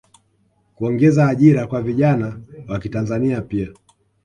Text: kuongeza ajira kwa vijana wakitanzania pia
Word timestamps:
kuongeza 0.75 1.27
ajira 1.27 1.67
kwa 1.67 1.81
vijana 1.81 2.39
wakitanzania 2.69 3.41
pia 3.41 3.69